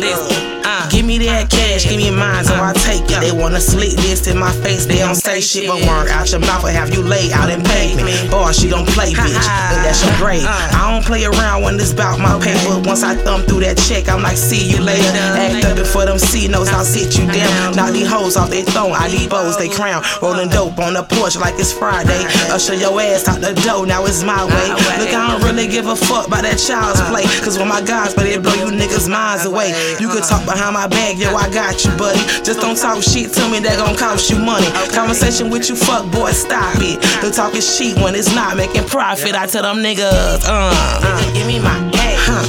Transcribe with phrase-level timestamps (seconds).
[0.00, 3.20] Listen, uh, give me that cash, give me mine, so I take it.
[3.20, 6.40] They wanna slick this in my face, they don't say shit, but word out your
[6.40, 8.14] mouth or have you lay out and pay me.
[8.30, 10.44] Boy, she don't play, bitch, and that's your grade.
[10.44, 12.80] I don't play around when it's about my paper.
[12.86, 15.08] Once I thumb through that check, I'm like, see you later.
[15.36, 17.76] Act up before them C notes, I'll sit you down.
[17.76, 20.02] Knock these hoes off their throne, I these bows, they crown.
[20.22, 22.24] Rolling dope on the porch like it's Friday.
[22.50, 24.68] Usher your ass out the door, now it's my way.
[25.00, 27.24] Look, I don't really give a fuck about that child's play.
[27.44, 29.70] Cause when my guys, but it blow you niggas' minds away.
[30.00, 32.18] You could talk behind my back, yo, I got you, buddy.
[32.42, 34.66] Just don't talk shit to me, that gon' cost you money.
[34.90, 36.98] Conversation with you, fuck boy, stop it.
[37.22, 39.34] The talk is cheap when it's not making profit.
[39.34, 42.18] I tell them niggas, uh, nigga, give me my cash.
[42.26, 42.44] Huh.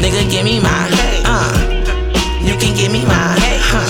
[0.00, 0.88] Nigga, give me my,
[1.28, 1.52] uh,
[2.40, 3.36] you can give me my,
[3.68, 3.88] huh.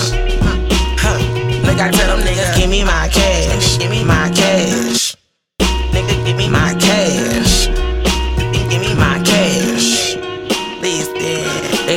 [0.99, 1.19] Huh.
[1.63, 3.24] Nigga, I tell them niggas, give me my cash.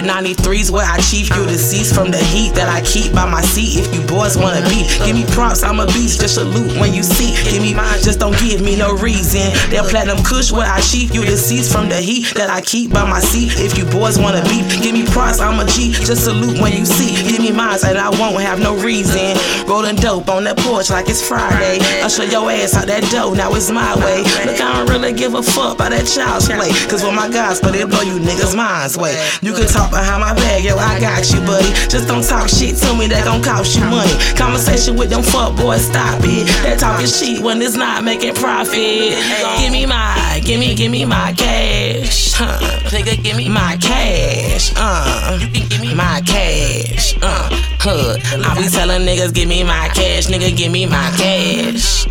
[0.08, 3.78] 93's where I chief you deceased from the heat that I keep by my seat.
[3.78, 6.20] If you boys wanna be, give me props, I'm a beast.
[6.20, 7.36] Just salute when you see.
[7.50, 9.54] Give me mine, just don't give me no reason.
[9.70, 13.08] That platinum kush where I chief you deceased from the heat that I keep by
[13.08, 13.52] my seat.
[13.56, 15.92] If you boys wanna be, give me props, I'm a G.
[15.92, 17.14] Just salute when you see.
[17.28, 19.36] Give me mine, and I won't have no reason.
[19.68, 21.78] Rolling dope on that porch like it's Friday.
[22.02, 24.22] Usher your ass out that dough, now it's my way.
[24.46, 26.72] Look, I don't really give a fuck about that child's play.
[26.88, 29.12] Cause when my guys, but it blow you niggas' minds way.
[29.42, 31.66] You can talk behind my back, yo, I got you, buddy.
[31.90, 34.14] Just don't talk shit to me, that gon' cost you money.
[34.38, 36.46] Conversation with them fuck boys, stop it.
[36.62, 39.18] That talking shit when it's not making profit.
[39.58, 42.32] Give me my, give me, give me my cash.
[42.34, 42.58] Huh.
[42.94, 44.72] Nigga, give me my cash.
[44.76, 47.16] Uh, you can give me my cash.
[47.20, 47.48] Uh,
[47.82, 48.14] huh.
[48.46, 50.28] I be telling niggas, give me my cash.
[50.28, 52.06] Nigga, give me my cash.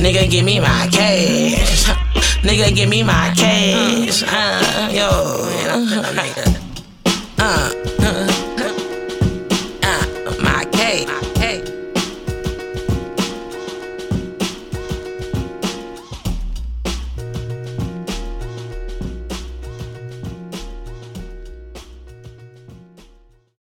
[0.00, 1.84] Nigga, give me my cash.
[2.40, 4.24] Nigga, give me my cash.
[7.50, 7.87] Ah!